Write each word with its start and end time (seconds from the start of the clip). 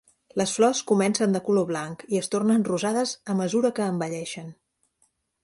Les 0.41 0.51
flors 0.59 0.79
comencen 0.91 1.35
de 1.35 1.41
color 1.49 1.67
blanc 1.71 2.01
i 2.15 2.21
es 2.21 2.31
tornen 2.37 2.65
rosades 2.71 3.15
a 3.35 3.37
mesura 3.43 3.73
que 3.81 3.87
envelleixen. 3.95 4.51